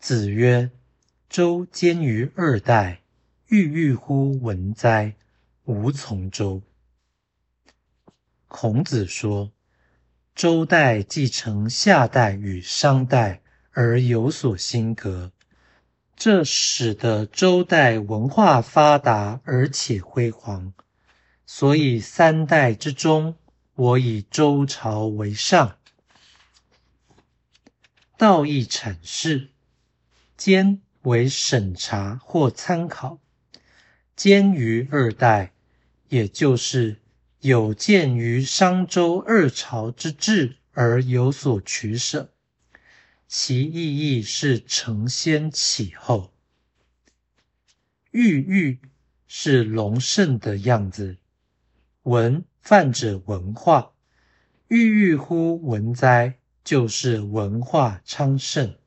[0.00, 0.70] 子曰
[1.28, 3.02] ：“周兼于二代，
[3.48, 5.14] 郁郁乎文哉！
[5.64, 6.62] 吾从周。”
[8.48, 9.52] 孔子说
[10.34, 13.42] ：“周代继承夏代与商代，
[13.72, 15.32] 而有所新格，
[16.16, 20.72] 这使得周代文化发达而且辉煌。
[21.44, 23.36] 所以三代之中，
[23.74, 25.76] 我以周朝为上。”
[28.16, 29.50] 道义阐释。
[30.40, 33.20] 兼为审查或参考，
[34.16, 35.52] 兼于二代，
[36.08, 36.96] 也就是
[37.40, 42.32] 有鉴于商周二朝之治而有所取舍，
[43.28, 46.32] 其意义是承先启后。
[48.10, 48.78] 郁郁
[49.26, 51.18] 是隆盛的样子，
[52.04, 53.92] 文泛指文化，
[54.68, 58.79] 郁郁乎文哉，就是文化昌盛。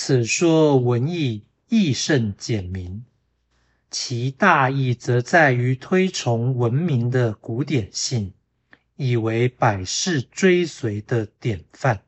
[0.00, 3.04] 此说文艺义甚简明，
[3.90, 8.32] 其大意则在于推崇文明的古典性，
[8.94, 12.02] 以为百世追随的典范。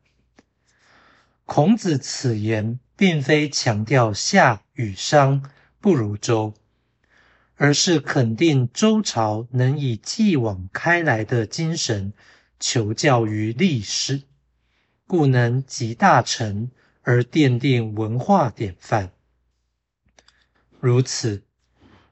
[1.44, 5.50] 孔子此言并非强调夏与商
[5.80, 6.54] 不如周，
[7.56, 12.12] 而是肯定周朝能以继往开来的精神
[12.60, 14.22] 求教于历史，
[15.08, 16.70] 故能集大成。
[17.02, 19.12] 而奠定文化典范。
[20.78, 21.42] 如此，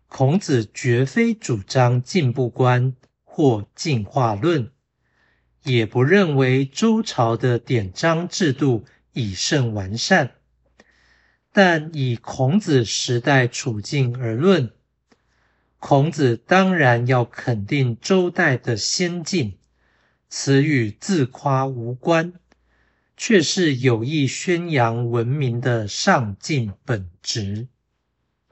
[0.09, 2.95] 孔子绝非主张进步观
[3.25, 4.71] 或进化论，
[5.65, 10.35] 也不认为周朝的典章制度已甚完善。
[11.53, 14.71] 但以孔子时代处境而论，
[15.79, 19.59] 孔子当然要肯定周代的先进，
[20.29, 22.35] 此与自夸无关。
[23.19, 27.67] 却是有意宣扬文明的上进本质。